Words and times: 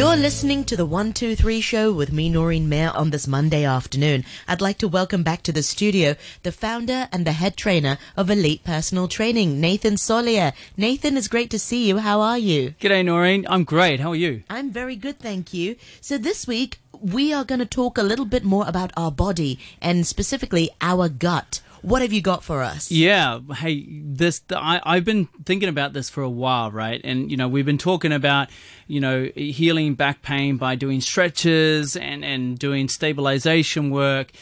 You're 0.00 0.16
listening 0.16 0.64
to 0.64 0.78
the 0.78 0.86
123 0.86 1.60
show 1.60 1.92
with 1.92 2.10
me, 2.10 2.30
Noreen 2.30 2.70
Mayer, 2.70 2.90
on 2.94 3.10
this 3.10 3.26
Monday 3.28 3.66
afternoon. 3.66 4.24
I'd 4.48 4.62
like 4.62 4.78
to 4.78 4.88
welcome 4.88 5.22
back 5.22 5.42
to 5.42 5.52
the 5.52 5.62
studio 5.62 6.16
the 6.42 6.52
founder 6.52 7.06
and 7.12 7.26
the 7.26 7.32
head 7.32 7.54
trainer 7.54 7.98
of 8.16 8.30
Elite 8.30 8.64
Personal 8.64 9.08
Training, 9.08 9.60
Nathan 9.60 9.96
Solia. 9.96 10.54
Nathan, 10.74 11.18
it's 11.18 11.28
great 11.28 11.50
to 11.50 11.58
see 11.58 11.86
you. 11.86 11.98
How 11.98 12.22
are 12.22 12.38
you? 12.38 12.74
G'day, 12.80 13.04
Noreen. 13.04 13.44
I'm 13.46 13.64
great. 13.64 14.00
How 14.00 14.12
are 14.12 14.16
you? 14.16 14.42
I'm 14.48 14.70
very 14.70 14.96
good, 14.96 15.18
thank 15.18 15.52
you. 15.52 15.76
So 16.00 16.16
this 16.16 16.46
week, 16.46 16.78
we 16.98 17.34
are 17.34 17.44
going 17.44 17.58
to 17.58 17.66
talk 17.66 17.98
a 17.98 18.02
little 18.02 18.24
bit 18.24 18.42
more 18.42 18.66
about 18.66 18.92
our 18.96 19.12
body 19.12 19.58
and 19.82 20.06
specifically 20.06 20.70
our 20.80 21.10
gut. 21.10 21.60
What 21.82 22.02
have 22.02 22.12
you 22.12 22.20
got 22.20 22.44
for 22.44 22.62
us? 22.62 22.90
Yeah, 22.90 23.40
hey, 23.56 23.86
this 23.88 24.42
I, 24.50 24.80
I've 24.84 25.04
been 25.04 25.26
thinking 25.44 25.68
about 25.68 25.92
this 25.92 26.10
for 26.10 26.22
a 26.22 26.30
while, 26.30 26.70
right? 26.70 27.00
And 27.02 27.30
you 27.30 27.36
know, 27.36 27.48
we've 27.48 27.66
been 27.66 27.78
talking 27.78 28.12
about 28.12 28.48
you 28.86 29.00
know 29.00 29.30
healing 29.34 29.94
back 29.94 30.22
pain 30.22 30.56
by 30.56 30.74
doing 30.74 31.00
stretches 31.00 31.96
and 31.96 32.24
and 32.24 32.58
doing 32.58 32.88
stabilization 32.88 33.90
work. 33.90 34.32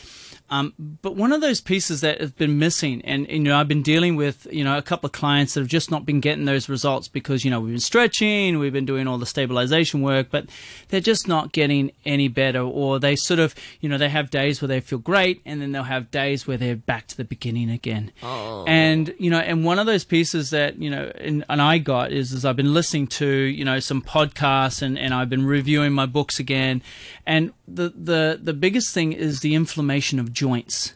Um, 0.51 0.73
but 1.03 1.15
one 1.15 1.33
of 1.33 1.41
those 1.43 1.61
pieces 1.61 2.01
that 2.01 2.21
has 2.21 2.33
been 2.33 2.59
missing, 2.59 3.03
and 3.05 3.29
you 3.29 3.41
know, 3.41 3.57
I've 3.57 3.69
been 3.69 3.83
dealing 3.83 4.17
with 4.17 4.47
you 4.51 4.65
know 4.65 4.79
a 4.79 4.83
couple 4.83 5.07
of 5.07 5.13
clients 5.13 5.55
that 5.55 5.61
have 5.61 5.69
just 5.69 5.91
not 5.91 6.07
been 6.07 6.21
getting 6.21 6.47
those 6.47 6.69
results 6.69 7.07
because 7.07 7.45
you 7.45 7.51
know 7.51 7.61
we've 7.61 7.73
been 7.73 7.81
stretching, 7.81 8.59
we've 8.59 8.73
been 8.73 8.87
doing 8.87 9.07
all 9.07 9.19
the 9.19 9.27
stabilization 9.27 10.01
work, 10.01 10.29
but 10.31 10.47
they're 10.89 11.01
just 11.01 11.29
not 11.29 11.53
getting 11.53 11.93
any 12.07 12.29
better, 12.29 12.61
or 12.61 12.99
they 12.99 13.15
sort 13.15 13.41
of 13.41 13.55
you 13.81 13.89
know 13.91 13.99
they 13.99 14.09
have 14.09 14.31
days 14.31 14.63
where 14.63 14.69
they 14.69 14.81
feel 14.81 14.99
great, 14.99 15.43
and 15.45 15.61
then 15.61 15.73
they'll 15.73 15.83
have 15.83 16.11
days 16.11 16.47
where 16.47 16.57
they're 16.57 16.77
back 16.77 17.07
to 17.09 17.17
the 17.17 17.25
beginning 17.25 17.69
again. 17.69 18.11
Oh. 18.23 18.65
And 18.67 19.15
you 19.19 19.31
know, 19.31 19.41
and 19.41 19.65
one 19.65 19.79
of 19.79 19.85
those 19.85 20.05
pieces 20.05 20.51
that 20.51 20.79
you 20.79 20.89
know, 20.89 21.13
and, 21.17 21.45
and 21.51 21.61
I 21.61 21.77
got 21.77 22.11
is, 22.11 22.33
is 22.33 22.47
I've 22.47 22.57
been 22.57 22.73
listening 22.73 23.07
to 23.09 23.27
you 23.27 23.67
know 23.67 23.81
some 23.81 24.01
podcasts, 24.01 24.81
and 24.81 24.99
and 24.99 25.13
I've 25.13 25.29
been 25.29 25.45
reviewing 25.45 25.93
my 25.93 26.07
books 26.07 26.39
again, 26.39 26.81
and 27.27 27.53
the 27.67 27.91
the 27.91 28.41
the 28.43 28.55
biggest 28.55 28.95
thing 28.95 29.13
is 29.13 29.41
the 29.41 29.55
inflammation 29.55 30.19
of 30.19 30.33
joints. 30.39 30.95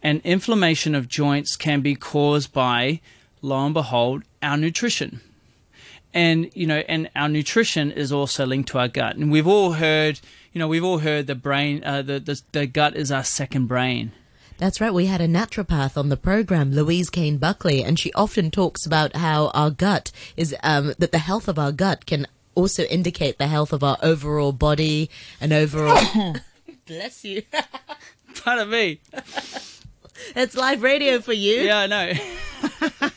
And 0.00 0.20
inflammation 0.22 0.94
of 0.94 1.08
joints 1.08 1.56
can 1.56 1.80
be 1.80 1.96
caused 1.96 2.52
by, 2.52 3.00
lo 3.42 3.64
and 3.64 3.74
behold, 3.74 4.22
our 4.40 4.56
nutrition. 4.56 5.20
And 6.14 6.50
you 6.54 6.68
know, 6.68 6.84
and 6.88 7.10
our 7.16 7.28
nutrition 7.28 7.90
is 7.90 8.12
also 8.12 8.46
linked 8.46 8.68
to 8.70 8.78
our 8.78 8.88
gut. 8.88 9.16
And 9.16 9.32
we've 9.32 9.46
all 9.46 9.72
heard, 9.72 10.20
you 10.52 10.60
know, 10.60 10.68
we've 10.68 10.84
all 10.84 10.98
heard 10.98 11.26
the 11.26 11.34
brain, 11.34 11.82
uh, 11.84 12.02
the, 12.02 12.20
the 12.20 12.40
the 12.52 12.66
gut 12.66 12.94
is 12.94 13.10
our 13.10 13.24
second 13.24 13.66
brain. 13.66 14.12
That's 14.58 14.80
right. 14.80 14.94
We 14.94 15.06
had 15.06 15.20
a 15.20 15.28
naturopath 15.28 15.98
on 15.98 16.08
the 16.08 16.16
program, 16.16 16.72
Louise 16.72 17.10
Kane 17.10 17.38
Buckley, 17.38 17.82
and 17.82 17.98
she 17.98 18.12
often 18.14 18.50
talks 18.50 18.86
about 18.86 19.16
how 19.16 19.48
our 19.48 19.70
gut 19.70 20.12
is 20.36 20.54
um, 20.62 20.94
that 20.98 21.12
the 21.12 21.18
health 21.18 21.48
of 21.48 21.58
our 21.58 21.72
gut 21.72 22.06
can 22.06 22.26
also 22.54 22.84
indicate 22.84 23.36
the 23.36 23.48
health 23.48 23.72
of 23.72 23.82
our 23.82 23.98
overall 24.00 24.52
body 24.52 25.10
and 25.40 25.52
overall. 25.52 26.00
Bless 26.86 27.24
you. 27.24 27.42
Pardon 28.44 28.70
me. 28.70 29.00
It's 30.34 30.56
live 30.56 30.82
radio 30.82 31.20
for 31.20 31.32
you. 31.32 31.62
Yeah, 31.62 31.78
I 31.78 31.86
know. 31.86 32.12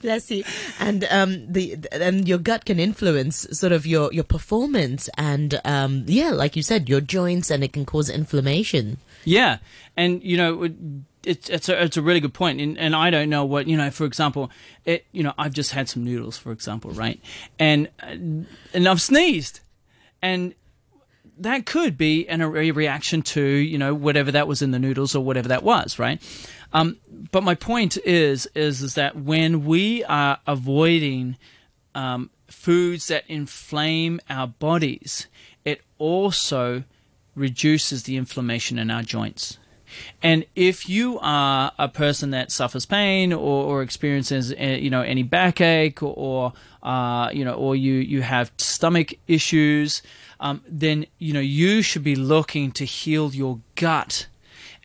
Bless 0.00 0.30
you. 0.30 0.44
And 0.78 1.04
um, 1.10 1.52
the 1.52 1.76
and 1.92 2.28
your 2.28 2.38
gut 2.38 2.64
can 2.64 2.78
influence 2.78 3.46
sort 3.52 3.72
of 3.72 3.86
your 3.86 4.12
your 4.12 4.24
performance 4.24 5.08
and 5.16 5.60
um, 5.64 6.04
yeah, 6.06 6.30
like 6.30 6.56
you 6.56 6.62
said, 6.62 6.88
your 6.88 7.00
joints, 7.00 7.50
and 7.50 7.64
it 7.64 7.72
can 7.72 7.84
cause 7.84 8.08
inflammation. 8.08 8.98
Yeah, 9.24 9.58
and 9.96 10.22
you 10.22 10.36
know, 10.36 10.68
it's 11.24 11.48
it's 11.48 11.68
a 11.68 11.82
it's 11.82 11.96
a 11.96 12.02
really 12.02 12.20
good 12.20 12.34
point, 12.34 12.60
and 12.60 12.78
and 12.78 12.94
I 12.94 13.10
don't 13.10 13.30
know 13.30 13.44
what 13.44 13.66
you 13.66 13.76
know. 13.76 13.90
For 13.90 14.04
example, 14.04 14.50
it 14.84 15.06
you 15.12 15.22
know 15.22 15.32
I've 15.38 15.52
just 15.52 15.72
had 15.72 15.88
some 15.88 16.04
noodles, 16.04 16.36
for 16.38 16.52
example, 16.52 16.90
right, 16.90 17.20
and 17.58 17.88
and 18.00 18.88
I've 18.88 19.00
sneezed, 19.02 19.60
and 20.22 20.54
that 21.38 21.66
could 21.66 21.96
be 21.96 22.28
an, 22.28 22.40
a 22.40 22.48
reaction 22.48 23.22
to 23.22 23.42
you 23.42 23.78
know 23.78 23.94
whatever 23.94 24.32
that 24.32 24.46
was 24.46 24.62
in 24.62 24.70
the 24.70 24.78
noodles 24.78 25.14
or 25.14 25.24
whatever 25.24 25.48
that 25.48 25.62
was, 25.62 25.98
right? 25.98 26.20
Um, 26.72 26.98
but 27.30 27.42
my 27.42 27.54
point 27.54 27.96
is 28.04 28.46
is 28.54 28.82
is 28.82 28.94
that 28.94 29.16
when 29.16 29.64
we 29.64 30.04
are 30.04 30.38
avoiding 30.46 31.36
um, 31.94 32.30
foods 32.48 33.08
that 33.08 33.24
inflame 33.28 34.20
our 34.28 34.46
bodies, 34.46 35.26
it 35.64 35.80
also 35.98 36.84
reduces 37.34 38.04
the 38.04 38.16
inflammation 38.16 38.78
in 38.78 38.90
our 38.90 39.02
joints. 39.02 39.58
And 40.22 40.44
if 40.56 40.88
you 40.88 41.18
are 41.20 41.72
a 41.78 41.88
person 41.88 42.30
that 42.30 42.50
suffers 42.50 42.86
pain 42.86 43.32
or, 43.32 43.64
or 43.64 43.82
experiences, 43.82 44.52
uh, 44.52 44.56
you 44.56 44.90
know, 44.90 45.02
any 45.02 45.22
backache 45.22 46.02
or, 46.02 46.14
or 46.16 46.52
uh, 46.82 47.30
you 47.32 47.44
know, 47.44 47.54
or 47.54 47.76
you, 47.76 47.94
you 47.94 48.22
have 48.22 48.52
stomach 48.58 49.14
issues, 49.28 50.02
um, 50.44 50.60
then, 50.68 51.06
you 51.18 51.32
know, 51.32 51.40
you 51.40 51.80
should 51.80 52.04
be 52.04 52.14
looking 52.14 52.70
to 52.72 52.84
heal 52.84 53.34
your 53.34 53.60
gut 53.76 54.26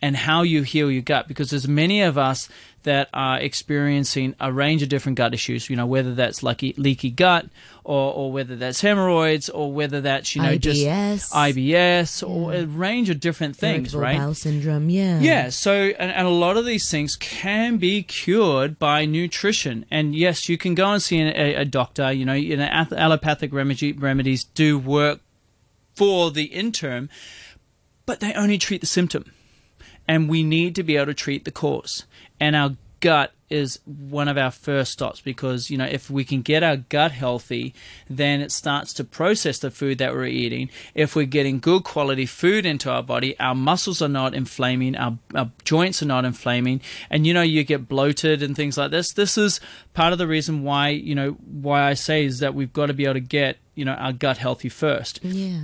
and 0.00 0.16
how 0.16 0.40
you 0.40 0.62
heal 0.62 0.90
your 0.90 1.02
gut 1.02 1.28
because 1.28 1.50
there's 1.50 1.68
many 1.68 2.00
of 2.00 2.16
us 2.16 2.48
that 2.84 3.10
are 3.12 3.38
experiencing 3.38 4.34
a 4.40 4.50
range 4.50 4.82
of 4.82 4.88
different 4.88 5.18
gut 5.18 5.34
issues, 5.34 5.68
you 5.68 5.76
know, 5.76 5.84
whether 5.84 6.14
that's 6.14 6.42
like 6.42 6.62
leaky 6.78 7.10
gut 7.10 7.46
or, 7.84 8.14
or 8.14 8.32
whether 8.32 8.56
that's 8.56 8.80
hemorrhoids 8.80 9.50
or 9.50 9.70
whether 9.70 10.00
that's, 10.00 10.34
you 10.34 10.40
know, 10.40 10.56
IBS. 10.56 10.60
just 10.60 11.32
IBS 11.34 12.26
or 12.26 12.54
a 12.54 12.64
range 12.64 13.10
of 13.10 13.20
different 13.20 13.54
things, 13.54 13.92
Irritable 13.92 14.00
right? 14.00 14.16
bowel 14.16 14.32
syndrome. 14.32 14.88
Yeah. 14.88 15.20
Yeah, 15.20 15.50
so 15.50 15.74
and, 15.74 16.10
and 16.10 16.26
a 16.26 16.30
lot 16.30 16.56
of 16.56 16.64
these 16.64 16.90
things 16.90 17.16
can 17.16 17.76
be 17.76 18.02
cured 18.02 18.78
by 18.78 19.04
nutrition. 19.04 19.84
And 19.90 20.14
yes, 20.14 20.48
you 20.48 20.56
can 20.56 20.74
go 20.74 20.90
and 20.90 21.02
see 21.02 21.20
a, 21.20 21.56
a 21.56 21.64
doctor. 21.66 22.10
You 22.10 22.24
know, 22.24 22.32
you 22.32 22.56
know, 22.56 22.64
allopathic 22.64 23.52
remedy, 23.52 23.92
remedies 23.92 24.44
do 24.44 24.78
work 24.78 25.20
for 26.00 26.30
the 26.30 26.44
interim, 26.44 27.10
but 28.06 28.20
they 28.20 28.32
only 28.32 28.56
treat 28.56 28.80
the 28.80 28.86
symptom. 28.86 29.30
And 30.08 30.30
we 30.30 30.42
need 30.42 30.74
to 30.76 30.82
be 30.82 30.96
able 30.96 31.12
to 31.12 31.14
treat 31.14 31.44
the 31.44 31.50
cause. 31.50 32.06
And 32.40 32.56
our 32.56 32.76
gut 33.00 33.32
is 33.50 33.80
one 33.84 34.28
of 34.28 34.38
our 34.38 34.50
first 34.50 34.92
stops 34.92 35.20
because, 35.20 35.68
you 35.68 35.76
know, 35.76 35.84
if 35.84 36.08
we 36.08 36.24
can 36.24 36.40
get 36.40 36.62
our 36.62 36.76
gut 36.78 37.12
healthy, 37.12 37.74
then 38.08 38.40
it 38.40 38.50
starts 38.50 38.94
to 38.94 39.04
process 39.04 39.58
the 39.58 39.70
food 39.70 39.98
that 39.98 40.14
we're 40.14 40.24
eating. 40.24 40.70
If 40.94 41.14
we're 41.14 41.26
getting 41.26 41.60
good 41.60 41.84
quality 41.84 42.24
food 42.24 42.64
into 42.64 42.90
our 42.90 43.02
body, 43.02 43.38
our 43.38 43.54
muscles 43.54 44.00
are 44.00 44.08
not 44.08 44.34
inflaming, 44.34 44.96
our, 44.96 45.18
our 45.34 45.50
joints 45.64 46.02
are 46.02 46.06
not 46.06 46.24
inflaming, 46.24 46.80
and, 47.10 47.26
you 47.26 47.34
know, 47.34 47.42
you 47.42 47.62
get 47.62 47.88
bloated 47.88 48.42
and 48.42 48.56
things 48.56 48.78
like 48.78 48.90
this. 48.90 49.12
This 49.12 49.36
is 49.36 49.60
part 49.92 50.14
of 50.14 50.18
the 50.18 50.26
reason 50.26 50.62
why, 50.62 50.88
you 50.88 51.14
know, 51.14 51.32
why 51.32 51.82
I 51.82 51.94
say 51.94 52.24
is 52.24 52.38
that 52.38 52.54
we've 52.54 52.72
got 52.72 52.86
to 52.86 52.94
be 52.94 53.04
able 53.04 53.14
to 53.14 53.20
get, 53.20 53.58
you 53.74 53.84
know, 53.84 53.92
our 53.92 54.14
gut 54.14 54.38
healthy 54.38 54.70
first. 54.70 55.20
Yeah. 55.22 55.60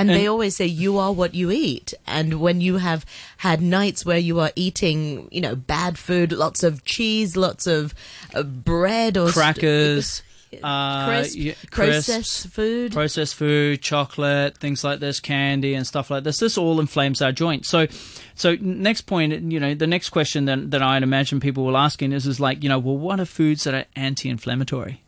And, 0.00 0.10
they 0.10 0.26
always 0.26 0.56
say 0.56 0.66
you 0.66 0.98
are 0.98 1.12
what 1.12 1.34
you 1.34 1.50
eat. 1.50 1.94
And 2.06 2.40
when 2.40 2.60
you 2.60 2.78
have 2.78 3.04
had 3.38 3.60
nights 3.62 4.04
where 4.04 4.18
you 4.18 4.40
are 4.40 4.52
eating, 4.56 5.28
you 5.30 5.40
know, 5.40 5.54
bad 5.54 5.98
food, 5.98 6.32
lots 6.32 6.62
of 6.62 6.84
cheese, 6.84 7.36
lots 7.36 7.66
of 7.66 7.94
uh, 8.34 8.42
bread 8.42 9.16
or 9.16 9.30
st- 9.30 9.34
Crackers. 9.34 10.22
Uh, 10.64 11.06
crisp, 11.06 11.38
yeah, 11.38 11.52
processed 11.70 12.48
food. 12.48 12.92
processed 12.92 13.36
food, 13.36 13.80
chocolate, 13.80 14.58
things 14.58 14.82
like 14.82 14.98
this, 14.98 15.20
candy 15.20 15.74
and 15.74 15.86
stuff 15.86 16.10
like 16.10 16.24
this. 16.24 16.38
This 16.38 16.58
all 16.58 16.80
inflames 16.80 17.22
our 17.22 17.30
joints. 17.30 17.68
So, 17.68 17.86
so 18.34 18.56
next 18.60 19.02
point, 19.02 19.32
you 19.52 19.60
know, 19.60 19.74
the 19.74 19.86
next 19.86 20.10
question 20.10 20.46
that 20.46 20.72
that 20.72 20.82
I'd 20.82 21.04
imagine 21.04 21.38
people 21.38 21.64
will 21.64 21.76
asking 21.76 22.10
is, 22.10 22.26
is 22.26 22.40
like, 22.40 22.64
you 22.64 22.68
know, 22.68 22.80
well, 22.80 22.98
what 22.98 23.20
are 23.20 23.26
foods 23.26 23.62
that 23.62 23.74
are 23.74 23.84
anti-inflammatory? 23.94 25.04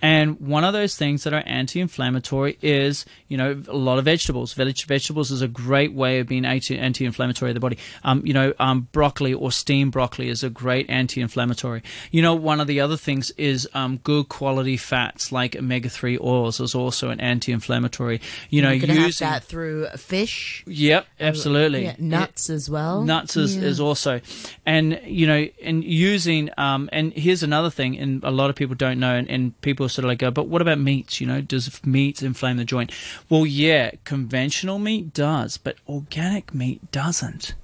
And 0.00 0.38
one 0.40 0.64
of 0.64 0.72
those 0.72 0.96
things 0.96 1.24
that 1.24 1.32
are 1.32 1.42
anti-inflammatory 1.44 2.58
is, 2.62 3.04
you 3.28 3.36
know, 3.36 3.62
a 3.68 3.76
lot 3.76 3.98
of 3.98 4.04
vegetables. 4.04 4.52
Veg- 4.54 4.86
vegetables 4.86 5.30
is 5.30 5.42
a 5.42 5.48
great 5.48 5.92
way 5.92 6.20
of 6.20 6.28
being 6.28 6.44
anti- 6.44 6.78
anti-inflammatory 6.78 7.50
of 7.50 7.54
the 7.54 7.60
body. 7.60 7.78
Um, 8.04 8.22
you 8.24 8.32
know, 8.32 8.52
um, 8.58 8.88
broccoli 8.92 9.34
or 9.34 9.50
steamed 9.50 9.92
broccoli 9.92 10.28
is 10.28 10.44
a 10.44 10.50
great 10.50 10.88
anti-inflammatory. 10.88 11.82
You 12.10 12.22
know, 12.22 12.34
one 12.34 12.60
of 12.60 12.66
the 12.66 12.80
other 12.80 12.96
things 12.96 13.30
is 13.32 13.68
um, 13.74 13.96
good 13.98 14.28
quality 14.28 14.76
fats 14.76 15.32
like 15.32 15.56
omega-3 15.56 16.20
oils 16.20 16.60
is 16.60 16.74
also 16.74 17.10
an 17.10 17.20
anti-inflammatory. 17.20 18.20
You 18.50 18.62
know, 18.62 18.70
you 18.70 18.80
can 18.80 18.90
have 18.90 18.98
using 19.06 19.28
that 19.28 19.44
through 19.44 19.88
fish, 19.96 20.62
Yep, 20.66 21.06
absolutely. 21.20 21.84
yeah, 21.84 21.96
nuts 21.98 22.50
as 22.50 22.70
well. 22.70 23.02
Nuts 23.02 23.36
is, 23.36 23.56
Yeah. 23.56 23.62
is 23.64 23.80
also, 23.80 24.20
and 24.64 25.00
you 25.04 25.26
know, 25.26 25.46
and 25.62 25.82
using, 25.82 26.50
um, 26.56 26.88
and 26.92 27.12
here's 27.12 27.42
another 27.42 27.70
thing, 27.70 27.98
and 27.98 28.22
a 28.22 28.30
lot 28.30 28.50
of 28.50 28.56
people 28.56 28.74
don't 28.76 29.00
know, 29.00 29.14
and, 29.14 29.28
and 29.28 29.60
people 29.60 29.87
sort 29.88 30.04
of 30.04 30.08
like 30.08 30.18
go, 30.18 30.30
but 30.30 30.48
what 30.48 30.62
about 30.62 30.78
meats? 30.78 31.20
You 31.20 31.26
know, 31.26 31.40
does 31.40 31.84
meat 31.84 32.22
inflame 32.22 32.56
the 32.56 32.64
joint? 32.64 32.92
Well, 33.28 33.46
yeah, 33.46 33.92
conventional 34.04 34.78
meat 34.78 35.12
does, 35.12 35.56
but 35.58 35.76
organic 35.88 36.54
meat 36.54 36.90
doesn't. 36.92 37.54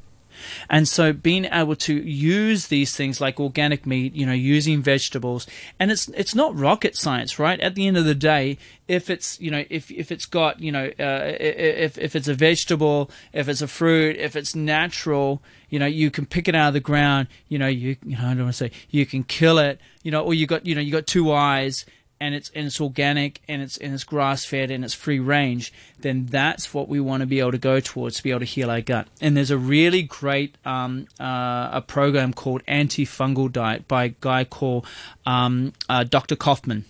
And 0.69 0.88
so 0.88 1.12
being 1.12 1.47
able 1.47 1.76
to 1.76 1.94
use 1.94 2.69
these 2.69 2.97
things 2.97 3.21
like 3.21 3.41
organic 3.41 3.87
meat, 3.87 4.15
you 4.15 4.26
know, 4.26 4.32
using 4.32 4.82
vegetables, 4.82 5.47
and 5.79 5.91
it's 5.91 6.09
it's 6.09 6.35
not 6.35 6.56
rocket 6.59 6.97
science, 6.97 7.38
right? 7.38 7.61
At 7.61 7.75
the 7.75 7.87
end 7.87 7.97
of 7.97 8.05
the 8.05 8.15
day, 8.15 8.59
if 8.88 9.11
it's 9.11 9.41
you 9.41 9.50
know 9.50 9.65
if 9.70 9.91
if 9.91 10.11
it's 10.11 10.27
got 10.27 10.61
you 10.61 10.73
know 10.73 10.87
uh, 10.99 11.32
if 11.41 11.99
if 11.99 12.17
it's 12.17 12.29
a 12.29 12.35
vegetable, 12.35 13.11
if 13.32 13.49
it's 13.49 13.62
a 13.62 13.69
fruit, 13.69 14.17
if 14.17 14.37
it's 14.37 14.55
natural, 14.55 15.43
you 15.70 15.79
know, 15.79 15.87
you 15.87 16.11
can 16.11 16.27
pick 16.27 16.49
it 16.49 16.55
out 16.55 16.69
of 16.69 16.75
the 16.75 16.81
ground. 16.81 17.29
You 17.49 17.59
know, 17.59 17.69
you 17.69 17.97
you 18.05 18.17
know 18.17 18.25
I 18.25 18.35
don't 18.35 18.44
want 18.44 18.55
to 18.55 18.69
say 18.69 18.70
you 18.91 19.06
can 19.06 19.25
kill 19.25 19.59
it. 19.59 19.81
You 20.03 20.11
know, 20.11 20.23
or 20.23 20.35
you 20.35 20.47
got 20.47 20.67
you 20.67 20.75
know 20.75 20.81
you 20.81 20.93
got 20.93 21.06
two 21.06 21.32
eyes 21.32 21.85
and 22.20 22.34
it's 22.34 22.50
and 22.55 22.66
it's 22.66 22.81
organic 22.81 23.40
and 23.49 23.62
it's 23.62 23.76
and 23.76 23.94
it's 23.94 24.05
grass 24.05 24.44
fed 24.44 24.70
and 24.70 24.84
it's 24.84 24.94
free 24.94 25.20
range, 25.20 25.72
then 26.00 26.26
that's 26.26 26.72
what 26.72 26.88
we 26.88 27.00
want 27.00 27.20
to 27.20 27.26
be 27.26 27.40
able 27.40 27.52
to 27.52 27.58
go 27.58 27.81
towards 27.81 28.16
to 28.16 28.22
be 28.22 28.31
able 28.31 28.40
to 28.40 28.46
heal 28.46 28.70
our 28.70 28.81
gut. 28.81 29.08
And 29.20 29.37
there's 29.37 29.50
a 29.50 29.58
really 29.58 30.02
great 30.02 30.56
um, 30.64 31.06
uh, 31.20 31.70
a 31.72 31.82
program 31.87 32.32
called 32.32 32.64
Antifungal 32.66 33.52
Diet 33.52 33.88
by 33.88 34.05
a 34.05 34.08
guy 34.20 34.44
called 34.44 34.87
um, 35.26 35.72
uh, 35.88 36.05
Dr. 36.05 36.37
Kaufmann 36.37 36.84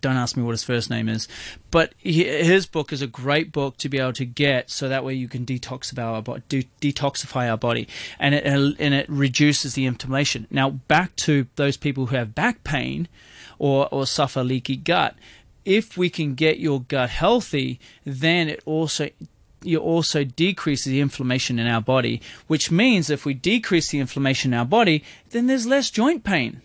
don't 0.00 0.16
ask 0.16 0.36
me 0.36 0.42
what 0.42 0.52
his 0.52 0.64
first 0.64 0.88
name 0.88 1.08
is, 1.08 1.28
but 1.70 1.92
he, 1.98 2.24
his 2.24 2.66
book 2.66 2.92
is 2.92 3.02
a 3.02 3.06
great 3.06 3.52
book 3.52 3.76
to 3.78 3.88
be 3.88 3.98
able 3.98 4.14
to 4.14 4.24
get, 4.24 4.70
so 4.70 4.88
that 4.88 5.04
way 5.04 5.12
you 5.12 5.28
can 5.28 5.44
detoxify 5.44 6.04
our 6.04 6.22
body, 6.22 6.42
de- 6.48 6.68
detoxify 6.80 7.50
our 7.50 7.58
body, 7.58 7.86
and 8.18 8.34
it 8.34 8.46
and 8.46 8.94
it 8.94 9.08
reduces 9.08 9.74
the 9.74 9.84
inflammation. 9.84 10.46
Now 10.50 10.70
back 10.70 11.14
to 11.16 11.46
those 11.56 11.76
people 11.76 12.06
who 12.06 12.16
have 12.16 12.34
back 12.34 12.64
pain, 12.64 13.08
or 13.58 13.88
or 13.92 14.06
suffer 14.06 14.42
leaky 14.42 14.76
gut. 14.76 15.16
If 15.66 15.96
we 15.96 16.10
can 16.10 16.34
get 16.34 16.58
your 16.58 16.80
gut 16.82 17.10
healthy, 17.10 17.78
then 18.04 18.48
it 18.48 18.62
also 18.64 19.10
you 19.62 19.78
also 19.78 20.24
decrease 20.24 20.84
the 20.84 21.00
inflammation 21.00 21.58
in 21.58 21.66
our 21.66 21.80
body, 21.80 22.22
which 22.46 22.70
means 22.70 23.10
if 23.10 23.24
we 23.24 23.34
decrease 23.34 23.90
the 23.90 23.98
inflammation 23.98 24.52
in 24.52 24.58
our 24.58 24.64
body, 24.64 25.04
then 25.30 25.46
there's 25.46 25.66
less 25.66 25.90
joint 25.90 26.24
pain. 26.24 26.62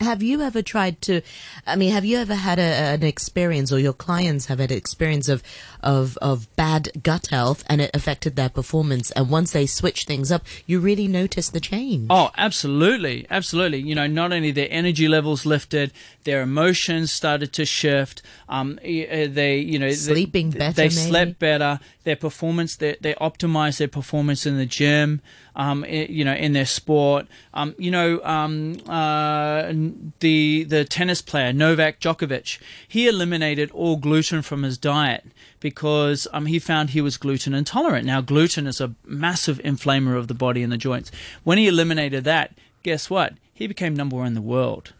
Have 0.00 0.22
you 0.22 0.42
ever 0.42 0.60
tried 0.60 1.00
to? 1.02 1.22
I 1.66 1.76
mean, 1.76 1.92
have 1.92 2.04
you 2.04 2.18
ever 2.18 2.34
had 2.34 2.58
a, 2.58 2.62
an 2.62 3.04
experience, 3.04 3.72
or 3.72 3.78
your 3.78 3.92
clients 3.92 4.46
have 4.46 4.58
had 4.58 4.72
an 4.72 4.76
experience 4.76 5.28
of, 5.28 5.42
of 5.82 6.18
of 6.20 6.54
bad 6.56 6.90
gut 7.02 7.28
health, 7.28 7.62
and 7.68 7.80
it 7.80 7.90
affected 7.94 8.34
their 8.34 8.48
performance? 8.48 9.12
And 9.12 9.30
once 9.30 9.52
they 9.52 9.66
switch 9.66 10.04
things 10.04 10.32
up, 10.32 10.42
you 10.66 10.80
really 10.80 11.06
notice 11.06 11.48
the 11.48 11.60
change. 11.60 12.08
Oh, 12.10 12.30
absolutely, 12.36 13.26
absolutely. 13.30 13.78
You 13.78 13.94
know, 13.94 14.08
not 14.08 14.32
only 14.32 14.50
their 14.50 14.68
energy 14.68 15.06
levels 15.06 15.46
lifted, 15.46 15.92
their 16.24 16.42
emotions 16.42 17.12
started 17.12 17.52
to 17.52 17.64
shift. 17.64 18.20
Um, 18.48 18.80
they, 18.82 19.58
you 19.64 19.78
know, 19.78 19.90
sleeping 19.90 20.50
they, 20.50 20.58
better. 20.58 20.74
They 20.74 20.88
maybe? 20.88 21.10
slept 21.10 21.38
better. 21.38 21.78
Their 22.04 22.16
performance, 22.16 22.76
they 22.76 22.96
they 23.00 23.14
optimized 23.14 23.78
their 23.78 23.88
performance 23.88 24.46
in 24.46 24.56
the 24.58 24.66
gym 24.66 25.20
um, 25.56 25.84
you 25.88 26.24
know, 26.24 26.34
in 26.34 26.52
their 26.52 26.66
sport. 26.66 27.26
Um, 27.52 27.74
you 27.78 27.90
know, 27.90 28.22
um, 28.24 28.76
uh, 28.88 29.72
the 30.20 30.64
the 30.64 30.84
tennis 30.84 31.22
player 31.22 31.52
Novak 31.52 32.00
Djokovic, 32.00 32.58
he 32.86 33.06
eliminated 33.06 33.70
all 33.70 33.96
gluten 33.96 34.42
from 34.42 34.62
his 34.62 34.78
diet 34.78 35.24
because 35.60 36.26
um, 36.32 36.46
he 36.46 36.58
found 36.58 36.90
he 36.90 37.00
was 37.00 37.16
gluten 37.16 37.54
intolerant. 37.54 38.06
Now, 38.06 38.20
gluten 38.20 38.66
is 38.66 38.80
a 38.80 38.94
massive 39.04 39.58
inflamer 39.58 40.16
of 40.16 40.28
the 40.28 40.34
body 40.34 40.62
and 40.62 40.72
the 40.72 40.76
joints. 40.76 41.10
When 41.44 41.58
he 41.58 41.68
eliminated 41.68 42.24
that, 42.24 42.52
guess 42.82 43.08
what? 43.08 43.34
He 43.52 43.66
became 43.66 43.94
number 43.94 44.16
one 44.16 44.28
in 44.28 44.34
the 44.34 44.42
world. 44.42 44.92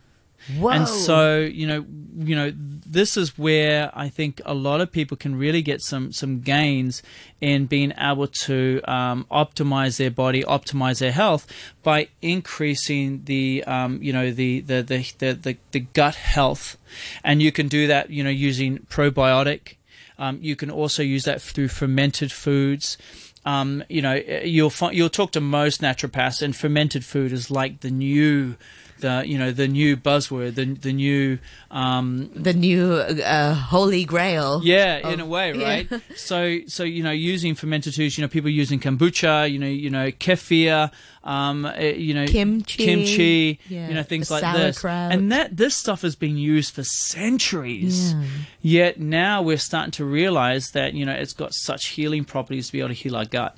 Whoa. 0.58 0.70
And 0.70 0.88
so, 0.88 1.40
you 1.40 1.66
know, 1.66 1.86
you 2.16 2.36
know, 2.36 2.52
this 2.54 3.16
is 3.16 3.38
where 3.38 3.90
I 3.94 4.08
think 4.08 4.40
a 4.44 4.54
lot 4.54 4.80
of 4.80 4.92
people 4.92 5.16
can 5.16 5.36
really 5.36 5.62
get 5.62 5.80
some 5.80 6.12
some 6.12 6.40
gains 6.40 7.02
in 7.40 7.66
being 7.66 7.92
able 7.98 8.26
to 8.26 8.80
um, 8.84 9.26
optimize 9.30 9.96
their 9.96 10.10
body, 10.10 10.42
optimize 10.42 10.98
their 10.98 11.12
health 11.12 11.46
by 11.82 12.08
increasing 12.20 13.22
the, 13.24 13.64
um, 13.66 14.02
you 14.02 14.12
know, 14.12 14.30
the 14.30 14.60
the, 14.60 14.82
the 14.82 15.12
the, 15.18 15.32
the 15.32 15.56
the 15.72 15.80
gut 15.80 16.14
health, 16.14 16.76
and 17.22 17.42
you 17.42 17.50
can 17.50 17.68
do 17.68 17.86
that, 17.86 18.10
you 18.10 18.22
know, 18.22 18.30
using 18.30 18.80
probiotic. 18.90 19.76
Um, 20.18 20.38
you 20.40 20.54
can 20.56 20.70
also 20.70 21.02
use 21.02 21.24
that 21.24 21.42
through 21.42 21.68
fermented 21.68 22.30
foods. 22.30 22.96
Um, 23.44 23.84
you 23.88 24.00
know, 24.02 24.14
you'll 24.14 24.70
find, 24.70 24.96
you'll 24.96 25.10
talk 25.10 25.32
to 25.32 25.40
most 25.40 25.80
naturopaths, 25.80 26.42
and 26.42 26.56
fermented 26.56 27.04
food 27.04 27.32
is 27.32 27.50
like 27.50 27.80
the 27.80 27.90
new 27.90 28.56
the 29.00 29.22
you 29.26 29.38
know 29.38 29.50
the 29.52 29.68
new 29.68 29.96
buzzword, 29.96 30.54
the 30.54 30.64
the 30.64 30.92
new 30.92 31.38
um, 31.70 32.30
the 32.34 32.54
new 32.54 32.94
uh, 32.94 33.54
holy 33.54 34.04
grail. 34.04 34.60
Yeah, 34.64 35.06
of, 35.06 35.12
in 35.14 35.20
a 35.20 35.26
way, 35.26 35.52
right? 35.52 35.86
Yeah. 35.90 35.98
so 36.16 36.60
so 36.66 36.84
you 36.84 37.02
know 37.02 37.10
using 37.10 37.54
fermented 37.54 37.94
foods, 37.94 38.16
you 38.16 38.22
know 38.22 38.28
people 38.28 38.50
using 38.50 38.80
kombucha, 38.80 39.50
you 39.50 39.58
know 39.58 39.66
you 39.66 39.90
know 39.90 40.10
kefir, 40.10 40.90
um, 41.24 41.64
eh, 41.64 41.94
you 41.94 42.14
know 42.14 42.26
kimchi, 42.26 42.84
kimchi, 42.84 43.60
yeah. 43.68 43.88
you 43.88 43.94
know 43.94 44.02
things 44.02 44.30
like 44.30 44.42
this, 44.56 44.84
and 44.84 45.32
that 45.32 45.56
this 45.56 45.74
stuff 45.74 46.02
has 46.02 46.14
been 46.14 46.36
used 46.36 46.74
for 46.74 46.84
centuries. 46.84 48.12
Yeah. 48.12 48.24
Yet 48.60 49.00
now 49.00 49.42
we're 49.42 49.58
starting 49.58 49.92
to 49.92 50.04
realize 50.04 50.70
that 50.72 50.94
you 50.94 51.04
know 51.04 51.12
it's 51.12 51.32
got 51.32 51.54
such 51.54 51.88
healing 51.88 52.24
properties 52.24 52.66
to 52.66 52.72
be 52.72 52.80
able 52.80 52.88
to 52.88 52.94
heal 52.94 53.16
our 53.16 53.24
gut. 53.24 53.56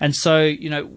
And 0.00 0.16
so, 0.16 0.44
you 0.44 0.70
know, 0.70 0.90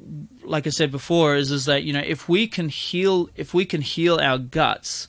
like 0.43 0.65
I 0.65 0.69
said 0.69 0.91
before, 0.91 1.35
is 1.35 1.51
is 1.51 1.65
that 1.65 1.83
you 1.83 1.93
know 1.93 2.03
if 2.05 2.27
we 2.27 2.47
can 2.47 2.69
heal 2.69 3.29
if 3.35 3.53
we 3.53 3.65
can 3.65 3.81
heal 3.81 4.19
our 4.19 4.37
guts, 4.37 5.07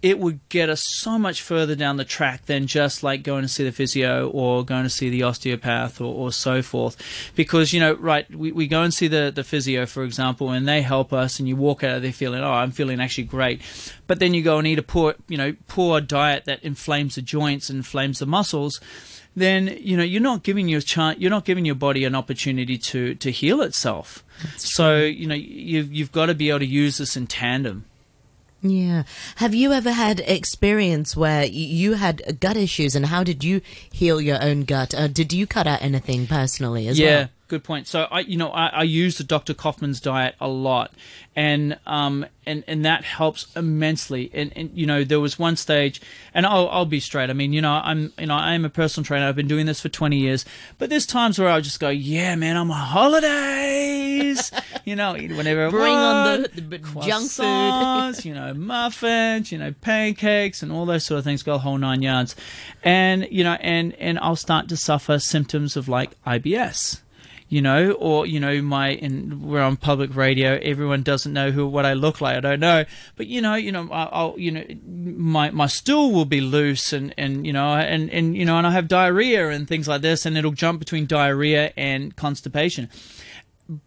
it 0.00 0.18
would 0.18 0.40
get 0.48 0.68
us 0.68 0.84
so 0.84 1.18
much 1.18 1.42
further 1.42 1.74
down 1.74 1.96
the 1.96 2.04
track 2.04 2.46
than 2.46 2.66
just 2.66 3.02
like 3.02 3.24
going 3.24 3.42
to 3.42 3.48
see 3.48 3.64
the 3.64 3.72
physio 3.72 4.28
or 4.30 4.64
going 4.64 4.84
to 4.84 4.90
see 4.90 5.10
the 5.10 5.24
osteopath 5.24 6.00
or, 6.00 6.14
or 6.14 6.32
so 6.32 6.62
forth. 6.62 6.96
Because, 7.34 7.72
you 7.72 7.80
know, 7.80 7.94
right, 7.94 8.30
we, 8.32 8.52
we 8.52 8.68
go 8.68 8.82
and 8.82 8.94
see 8.94 9.08
the, 9.08 9.32
the 9.34 9.42
physio, 9.42 9.86
for 9.86 10.04
example, 10.04 10.50
and 10.50 10.68
they 10.68 10.82
help 10.82 11.12
us 11.12 11.40
and 11.40 11.48
you 11.48 11.56
walk 11.56 11.82
out 11.82 11.96
of 11.96 12.02
there 12.02 12.12
feeling, 12.12 12.42
oh, 12.42 12.52
I'm 12.52 12.70
feeling 12.70 13.00
actually 13.00 13.24
great. 13.24 13.60
But 14.06 14.20
then 14.20 14.34
you 14.34 14.42
go 14.42 14.58
and 14.58 14.68
eat 14.68 14.78
a 14.78 14.84
poor, 14.84 15.16
you 15.26 15.36
know, 15.36 15.56
poor 15.66 16.00
diet 16.00 16.44
that 16.44 16.62
inflames 16.62 17.16
the 17.16 17.22
joints 17.22 17.68
and 17.68 17.78
inflames 17.78 18.20
the 18.20 18.26
muscles 18.26 18.80
then 19.36 19.78
you 19.80 19.96
know 19.96 20.02
you're 20.02 20.20
not 20.20 20.42
giving 20.42 20.68
your 20.68 20.80
chance, 20.80 21.18
you're 21.18 21.30
not 21.30 21.44
giving 21.44 21.64
your 21.64 21.74
body 21.74 22.04
an 22.04 22.14
opportunity 22.14 22.76
to 22.76 23.14
to 23.16 23.30
heal 23.30 23.60
itself. 23.62 24.24
That's 24.42 24.74
so 24.74 24.98
true. 24.98 25.06
you 25.06 25.26
know 25.26 25.34
you've 25.34 25.92
you've 25.92 26.12
got 26.12 26.26
to 26.26 26.34
be 26.34 26.48
able 26.48 26.60
to 26.60 26.66
use 26.66 26.98
this 26.98 27.16
in 27.16 27.26
tandem. 27.26 27.84
Yeah. 28.60 29.04
Have 29.36 29.54
you 29.54 29.72
ever 29.72 29.92
had 29.92 30.20
experience 30.20 31.16
where 31.16 31.44
you 31.44 31.94
had 31.94 32.40
gut 32.40 32.56
issues, 32.56 32.96
and 32.96 33.06
how 33.06 33.22
did 33.22 33.44
you 33.44 33.60
heal 33.92 34.20
your 34.20 34.42
own 34.42 34.64
gut? 34.64 34.94
Uh, 34.94 35.06
did 35.06 35.32
you 35.32 35.46
cut 35.46 35.66
out 35.66 35.82
anything 35.82 36.26
personally 36.26 36.88
as 36.88 36.98
yeah, 36.98 37.06
well? 37.06 37.20
Yeah, 37.20 37.26
good 37.48 37.64
point. 37.64 37.86
So 37.86 38.06
I, 38.10 38.20
you 38.20 38.36
know, 38.36 38.50
I, 38.50 38.66
I 38.68 38.82
use 38.84 39.18
the 39.18 39.24
Dr. 39.24 39.54
Kaufmann's 39.54 40.00
diet 40.00 40.36
a 40.40 40.46
lot, 40.48 40.92
and 41.34 41.78
um, 41.86 42.26
and 42.46 42.62
and 42.66 42.84
that 42.84 43.04
helps 43.04 43.46
immensely. 43.56 44.30
And, 44.32 44.52
and 44.54 44.70
you 44.74 44.86
know, 44.86 45.02
there 45.02 45.18
was 45.18 45.38
one 45.38 45.56
stage, 45.56 46.00
and 46.34 46.46
I'll 46.46 46.68
I'll 46.68 46.84
be 46.84 47.00
straight. 47.00 47.30
I 47.30 47.32
mean, 47.32 47.52
you 47.52 47.62
know, 47.62 47.72
I'm 47.72 48.12
you 48.18 48.26
know, 48.26 48.34
I 48.34 48.54
am 48.54 48.64
a 48.64 48.70
personal 48.70 49.04
trainer. 49.04 49.26
I've 49.26 49.36
been 49.36 49.48
doing 49.48 49.66
this 49.66 49.80
for 49.80 49.88
20 49.88 50.16
years, 50.16 50.44
but 50.76 50.90
there's 50.90 51.06
times 51.06 51.38
where 51.38 51.48
I'll 51.48 51.60
just 51.60 51.80
go, 51.80 51.88
yeah, 51.88 52.34
man, 52.36 52.56
I'm 52.56 52.70
on 52.70 52.76
holidays. 52.76 54.52
you 54.84 54.94
know, 54.94 55.16
eat 55.16 55.32
whenever 55.32 55.66
I 55.66 55.70
Bring 55.70 55.94
want. 55.94 56.28
on 56.28 56.42
the, 56.42 56.78
the 56.78 56.78
junk 57.00 57.30
food. 57.30 58.14
you 58.24 58.34
know, 58.34 58.54
muffins, 58.54 59.50
you 59.50 59.58
know, 59.58 59.72
pancakes, 59.80 60.62
and 60.62 60.70
all 60.70 60.86
those 60.86 61.04
sort 61.04 61.18
of 61.18 61.24
things. 61.24 61.42
Go 61.42 61.54
a 61.54 61.58
whole 61.58 61.78
nine 61.78 62.02
yards, 62.02 62.36
and 62.82 63.26
you 63.30 63.42
know, 63.42 63.56
and 63.60 63.94
and 63.94 64.18
I'll 64.18 64.36
start 64.36 64.68
to 64.68 64.76
suffer 64.76 65.18
symptoms 65.18 65.76
of 65.76 65.88
like 65.88 66.10
IBS 66.24 67.00
you 67.48 67.62
know, 67.62 67.92
or 67.92 68.26
you 68.26 68.40
know, 68.40 68.60
my 68.60 68.90
in 68.90 69.42
we're 69.42 69.62
on 69.62 69.76
public 69.76 70.14
radio, 70.14 70.58
everyone 70.62 71.02
doesn't 71.02 71.32
know 71.32 71.50
who 71.50 71.66
what 71.66 71.86
I 71.86 71.94
look 71.94 72.20
like. 72.20 72.36
I 72.36 72.40
don't 72.40 72.60
know, 72.60 72.84
but 73.16 73.26
you 73.26 73.40
know, 73.40 73.54
you 73.54 73.72
know, 73.72 73.88
I'll, 73.90 74.34
you 74.38 74.50
know, 74.50 74.64
my 74.86 75.50
my 75.50 75.66
stool 75.66 76.12
will 76.12 76.26
be 76.26 76.40
loose, 76.40 76.92
and 76.92 77.14
and 77.16 77.46
you 77.46 77.52
know, 77.52 77.74
and 77.74 78.10
and 78.10 78.36
you 78.36 78.44
know, 78.44 78.58
and 78.58 78.66
I 78.66 78.72
have 78.72 78.86
diarrhea 78.86 79.48
and 79.48 79.66
things 79.66 79.88
like 79.88 80.02
this, 80.02 80.26
and 80.26 80.36
it'll 80.36 80.52
jump 80.52 80.78
between 80.78 81.06
diarrhea 81.06 81.72
and 81.76 82.14
constipation. 82.16 82.90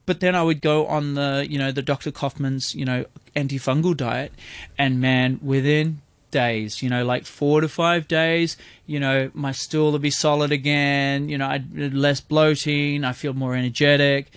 But 0.05 0.19
then 0.19 0.35
I 0.35 0.43
would 0.43 0.61
go 0.61 0.85
on 0.85 1.15
the, 1.15 1.43
you 1.49 1.57
know, 1.57 1.71
the 1.71 1.81
Dr. 1.81 2.11
Kaufmann's, 2.11 2.75
you 2.75 2.85
know, 2.85 3.05
antifungal 3.35 3.97
diet, 3.97 4.31
and 4.77 5.01
man, 5.01 5.39
within 5.41 6.01
days, 6.31 6.81
you 6.81 6.89
know, 6.89 7.05
like 7.05 7.25
four 7.25 7.61
to 7.61 7.67
five 7.67 8.07
days, 8.07 8.57
you 8.85 8.99
know, 8.99 9.29
my 9.33 9.51
stool 9.51 9.91
will 9.91 9.99
be 9.99 10.09
solid 10.09 10.51
again, 10.51 11.29
you 11.29 11.37
know, 11.37 11.47
I'd 11.47 11.93
less 11.93 12.21
bloating, 12.21 13.03
I 13.03 13.13
feel 13.13 13.33
more 13.33 13.55
energetic. 13.55 14.31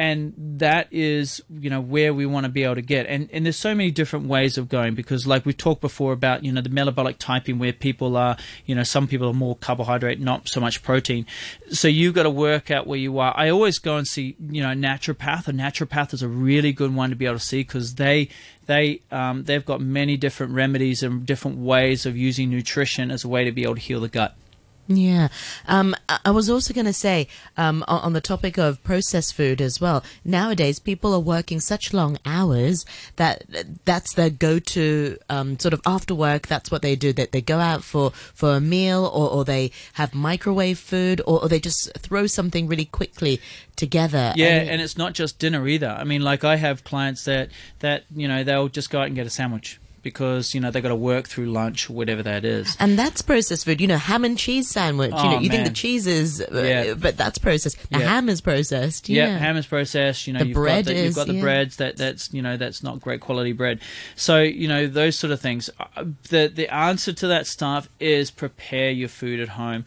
And 0.00 0.32
that 0.60 0.88
is, 0.90 1.42
you 1.50 1.68
know, 1.68 1.82
where 1.82 2.14
we 2.14 2.24
want 2.24 2.44
to 2.44 2.48
be 2.48 2.64
able 2.64 2.76
to 2.76 2.80
get. 2.80 3.04
And 3.04 3.28
and 3.34 3.44
there's 3.44 3.58
so 3.58 3.74
many 3.74 3.90
different 3.90 4.28
ways 4.28 4.56
of 4.56 4.70
going 4.70 4.94
because 4.94 5.26
like 5.26 5.44
we 5.44 5.52
talked 5.52 5.82
before 5.82 6.14
about, 6.14 6.42
you 6.42 6.50
know, 6.50 6.62
the 6.62 6.70
metabolic 6.70 7.18
typing 7.18 7.58
where 7.58 7.74
people 7.74 8.16
are, 8.16 8.38
you 8.64 8.74
know, 8.74 8.82
some 8.82 9.06
people 9.06 9.28
are 9.28 9.34
more 9.34 9.56
carbohydrate, 9.56 10.18
not 10.18 10.48
so 10.48 10.58
much 10.58 10.82
protein. 10.82 11.26
So 11.70 11.86
you've 11.86 12.14
got 12.14 12.22
to 12.22 12.30
work 12.30 12.70
out 12.70 12.86
where 12.86 12.98
you 12.98 13.18
are. 13.18 13.34
I 13.36 13.50
always 13.50 13.78
go 13.78 13.98
and 13.98 14.08
see, 14.08 14.36
you 14.40 14.62
know, 14.62 14.70
naturopath. 14.70 15.48
A 15.48 15.52
naturopath 15.52 16.14
is 16.14 16.22
a 16.22 16.28
really 16.28 16.72
good 16.72 16.94
one 16.94 17.10
to 17.10 17.16
be 17.16 17.26
able 17.26 17.36
to 17.36 17.44
see 17.44 17.60
because 17.60 17.96
they 17.96 18.30
they 18.64 19.02
um, 19.10 19.44
they've 19.44 19.66
got 19.66 19.82
many 19.82 20.16
different 20.16 20.54
remedies 20.54 21.02
and 21.02 21.26
different 21.26 21.58
ways 21.58 22.06
of 22.06 22.16
using 22.16 22.48
nutrition 22.48 23.10
as 23.10 23.24
a 23.24 23.28
way 23.28 23.44
to 23.44 23.52
be 23.52 23.64
able 23.64 23.74
to 23.74 23.82
heal 23.82 24.00
the 24.00 24.08
gut. 24.08 24.34
Yeah. 24.92 25.28
Um, 25.68 25.94
I 26.24 26.32
was 26.32 26.50
also 26.50 26.74
going 26.74 26.86
to 26.86 26.92
say, 26.92 27.28
um, 27.56 27.84
on 27.86 28.12
the 28.12 28.20
topic 28.20 28.58
of 28.58 28.82
processed 28.82 29.34
food 29.34 29.60
as 29.60 29.80
well, 29.80 30.02
nowadays 30.24 30.80
people 30.80 31.14
are 31.14 31.20
working 31.20 31.60
such 31.60 31.94
long 31.94 32.18
hours 32.26 32.84
that 33.14 33.44
that's 33.84 34.14
their 34.14 34.30
go-to, 34.30 35.16
um, 35.28 35.58
sort 35.60 35.74
of 35.74 35.80
after 35.86 36.12
work. 36.12 36.48
That's 36.48 36.72
what 36.72 36.82
they 36.82 36.96
do, 36.96 37.12
that 37.12 37.30
they 37.30 37.40
go 37.40 37.60
out 37.60 37.84
for, 37.84 38.10
for 38.10 38.56
a 38.56 38.60
meal 38.60 39.04
or, 39.04 39.30
or 39.30 39.44
they 39.44 39.70
have 39.92 40.12
microwave 40.12 40.80
food 40.80 41.20
or, 41.24 41.42
or 41.42 41.48
they 41.48 41.60
just 41.60 41.96
throw 41.96 42.26
something 42.26 42.66
really 42.66 42.84
quickly 42.84 43.40
together. 43.76 44.32
Yeah. 44.34 44.56
And, 44.56 44.70
and 44.70 44.82
it's 44.82 44.98
not 44.98 45.12
just 45.14 45.38
dinner 45.38 45.68
either. 45.68 45.88
I 45.88 46.02
mean, 46.02 46.22
like 46.22 46.42
I 46.42 46.56
have 46.56 46.82
clients 46.82 47.24
that, 47.26 47.50
that, 47.78 48.06
you 48.14 48.26
know, 48.26 48.42
they'll 48.42 48.68
just 48.68 48.90
go 48.90 49.00
out 49.00 49.06
and 49.06 49.14
get 49.14 49.26
a 49.26 49.30
sandwich 49.30 49.79
because 50.02 50.54
you 50.54 50.60
know 50.60 50.70
they 50.70 50.80
got 50.80 50.88
to 50.88 50.94
work 50.96 51.28
through 51.28 51.46
lunch 51.46 51.88
or 51.90 51.92
whatever 51.94 52.22
that 52.22 52.44
is. 52.44 52.76
And 52.80 52.98
that's 52.98 53.22
processed 53.22 53.64
food. 53.64 53.80
You 53.80 53.86
know, 53.88 53.96
ham 53.96 54.24
and 54.24 54.36
cheese 54.38 54.68
sandwich. 54.68 55.10
you 55.12 55.16
Oh, 55.18 55.30
know, 55.32 55.38
you 55.40 55.48
think 55.50 55.66
the 55.66 55.72
cheese 55.74 56.06
is, 56.06 56.40
uh, 56.40 56.62
Yeah. 56.62 56.94
but 56.94 57.16
that's 57.16 57.38
processed. 57.38 57.76
The 57.90 57.98
Yeah. 58.00 58.08
ham 58.08 58.28
is 58.28 58.40
processed. 58.40 59.08
Yeah, 59.08 59.26
Yeah. 59.26 59.38
ham 59.38 59.56
is 59.56 59.66
processed. 59.66 60.26
You 60.26 60.32
know, 60.32 60.40
The 60.40 60.46
you've 60.46 60.54
bread 60.54 60.84
got 60.86 60.94
the, 60.94 61.00
you've 61.02 61.14
got 61.14 61.26
the 61.26 61.40
breads 61.40 61.76
that 61.76 61.96
that's 61.96 62.32
you 62.32 62.42
know 62.42 62.56
that's 62.56 62.82
not 62.82 63.00
great 63.00 63.20
quality 63.20 63.52
bread. 63.52 63.80
So 64.16 64.40
you 64.40 64.68
know 64.68 64.86
those 64.86 65.16
sort 65.16 65.32
of 65.32 65.40
things. 65.40 65.70
Uh, 65.78 66.04
The 66.28 66.50
the 66.54 66.72
answer 66.72 67.12
to 67.12 67.26
that 67.28 67.46
stuff 67.46 67.88
is 67.98 68.30
prepare 68.30 68.90
your 68.90 69.08
food 69.08 69.40
at 69.40 69.50
home. 69.50 69.84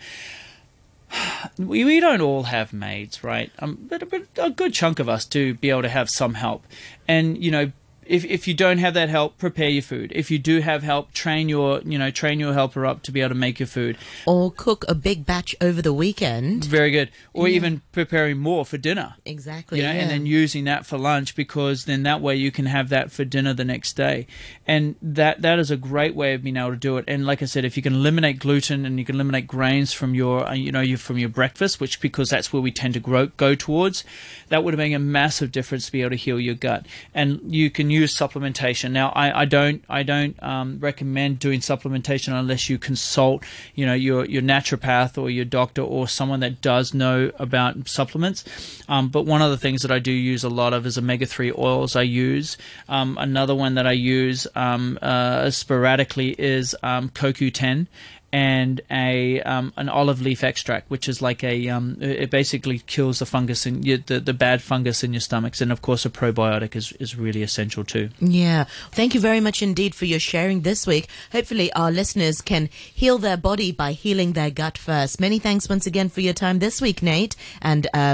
We, 1.58 1.84
we 1.84 2.00
don't 2.00 2.22
all 2.22 2.44
have 2.44 2.74
maids, 2.74 3.24
right? 3.24 3.52
Um, 3.60 3.78
but, 3.90 4.10
but 4.10 4.24
a 4.38 4.50
good 4.50 4.74
chunk 4.74 5.00
of 5.00 5.08
us 5.10 5.26
do 5.26 5.54
be 5.54 5.70
able 5.70 5.84
to 5.84 5.90
have 5.90 6.10
some 6.10 6.34
help, 6.36 6.66
and 7.08 7.38
you 7.44 7.52
know. 7.52 7.72
If, 8.08 8.26
if 8.26 8.48
you 8.48 8.54
don't 8.54 8.78
have 8.78 8.94
that 8.94 9.10
help, 9.10 9.38
prepare 9.38 9.70
your 9.70 9.82
food. 9.82 10.12
If 10.16 10.32
you 10.32 10.40
do 10.40 10.62
have 10.62 10.84
help, 10.84 11.12
train 11.14 11.50
your 11.50 11.82
you 11.82 11.98
know 11.98 12.12
train 12.12 12.40
your 12.40 12.54
helper 12.54 12.86
up 12.86 13.04
to 13.04 13.12
be 13.12 13.22
able 13.22 13.30
to 13.30 13.36
make 13.36 13.60
your 13.60 13.68
food. 13.68 13.98
Or 14.26 14.52
cook 14.52 14.86
a 14.88 14.96
big 14.96 15.26
batch 15.26 15.56
over 15.62 15.82
the 15.82 15.94
weekend. 15.94 16.66
Very 16.66 16.92
good. 16.92 17.10
Or 17.34 17.48
even 17.48 17.82
preparing 17.92 18.38
more 18.38 18.66
for 18.66 18.78
dinner. 18.78 19.16
Exactly. 19.26 19.80
you 19.80 19.86
know, 19.86 19.92
yeah. 19.92 20.02
and 20.02 20.10
then 20.10 20.26
using 20.26 20.64
that 20.66 20.86
for 20.86 20.98
lunch 20.98 21.36
because 21.36 21.86
then 21.86 22.04
that 22.04 22.22
way 22.22 22.36
you 22.36 22.52
can 22.52 22.66
have 22.66 22.90
that 22.90 23.12
for 23.12 23.26
dinner 23.26 23.54
the 23.54 23.66
next 23.66 23.94
day, 23.94 24.28
and 24.68 24.96
that 25.02 25.42
that 25.42 25.60
is 25.60 25.72
a 25.72 25.78
great 25.78 26.16
way 26.16 26.34
of 26.34 26.44
being 26.44 26.58
able 26.58 26.72
to 26.72 26.76
do 26.76 26.98
it. 26.98 27.06
And 27.08 27.26
like 27.26 27.42
I 27.42 27.46
said, 27.46 27.66
if 27.66 27.78
you 27.78 27.84
can 27.84 27.94
eliminate 27.94 28.40
gluten 28.40 28.86
and 28.86 29.00
you 29.00 29.06
can 29.06 29.16
eliminate 29.16 29.48
grains 29.48 29.94
from 29.94 30.16
your 30.16 30.48
uh, 30.48 30.54
you 30.54 30.72
know 30.72 30.82
you 30.82 30.98
from 30.98 31.18
your 31.18 31.30
breakfast, 31.30 31.80
which 31.80 32.00
because 32.02 32.30
that's 32.30 32.52
where 32.52 32.62
we 32.62 32.72
tend 32.72 32.94
to 32.96 33.00
grow, 33.00 33.28
go 33.28 33.56
towards, 33.56 34.04
that 34.50 34.64
would 34.64 34.78
make 34.78 34.94
a 34.94 35.00
massive 35.00 35.52
difference 35.52 35.86
to 35.86 35.92
be 35.92 36.02
able 36.02 36.12
to 36.12 36.16
heal 36.16 36.40
your 36.40 36.56
gut. 36.56 36.86
And 37.14 37.40
you 37.54 37.70
can 37.70 37.90
use 37.94 38.16
supplementation. 38.16 38.92
Now, 38.92 39.10
I, 39.10 39.42
I 39.42 39.46
don't 39.46 39.84
I 39.90 40.04
don't 40.04 40.42
um, 40.44 40.80
recommend 40.80 41.40
doing 41.40 41.60
supplementation 41.60 42.34
unless 42.34 42.70
you 42.70 42.78
consult 42.78 43.44
you 43.76 43.86
know 43.86 43.94
your 43.94 44.26
your 44.26 44.42
naturopath 44.42 45.18
or 45.18 45.30
your 45.30 45.46
doctor 45.46 45.82
or 45.82 46.08
someone 46.08 46.42
that 46.42 46.62
does 46.62 46.94
know 46.94 47.32
about 47.40 47.88
supplements. 47.88 48.44
Um, 48.90 49.10
but 49.10 49.26
one 49.26 49.42
of 49.42 49.52
the 49.52 49.58
things 49.58 49.82
that 49.84 49.92
I 49.92 50.00
do 50.00 50.12
use 50.12 50.44
a 50.44 50.50
lot 50.50 50.74
of 50.74 50.86
is 50.86 50.98
omega 50.98 51.26
three 51.26 51.52
oils. 51.58 51.96
I 51.96 52.02
use 52.02 52.58
um, 52.90 53.18
another 53.20 53.56
one 53.56 53.76
that 53.76 53.88
I 53.88 53.94
use 53.94 54.48
um, 54.56 55.00
uh, 55.02 55.50
sporadically 55.50 56.36
is 56.38 56.76
um, 56.84 57.10
CoQ10 57.10 57.88
and 58.34 58.82
a 58.90 59.40
um, 59.44 59.72
an 59.78 59.88
olive 59.88 60.20
leaf 60.20 60.44
extract, 60.44 60.90
which 60.90 61.08
is 61.08 61.22
like 61.22 61.44
a 61.44 61.70
um, 61.70 61.98
it 62.02 62.32
basically 62.32 62.80
kills 62.80 63.20
the 63.20 63.28
fungus 63.28 63.68
in 63.68 63.84
your, 63.84 64.00
the 64.00 64.20
the 64.20 64.34
bad 64.34 64.62
fungus 64.62 65.04
in 65.04 65.14
your 65.14 65.22
stomachs, 65.22 65.62
and 65.62 65.72
of 65.72 65.84
course 65.84 66.04
a 66.04 66.10
probiotic 66.10 66.76
is 66.76 66.92
is 66.94 67.16
really 67.16 67.44
essential 67.44 67.84
too. 67.84 68.10
Yeah. 68.20 68.66
Thank 68.92 69.14
you 69.14 69.22
very 69.22 69.40
much 69.40 69.62
indeed 69.62 69.94
for 69.94 70.06
your 70.06 70.20
sharing 70.20 70.62
this 70.62 70.88
week. 70.88 71.08
Hopefully, 71.32 71.72
our 71.74 71.92
listeners 71.92 72.42
can 72.42 72.70
heal 72.74 73.20
their 73.20 73.38
body 73.38 73.72
by 73.72 73.92
healing 73.92 74.34
their 74.34 74.50
gut 74.50 74.80
first. 74.80 75.22
Many 75.22 75.38
thanks 75.38 75.70
once 75.70 75.86
again 75.86 76.10
for 76.10 76.22
your 76.22 76.34
time 76.34 76.58
this 76.58 76.82
week, 76.82 77.04
Nate. 77.04 77.36
And 77.62 77.86
uh, 77.94 78.12